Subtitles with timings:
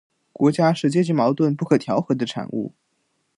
[0.33, 2.73] 国家是阶级矛盾不可调和的产物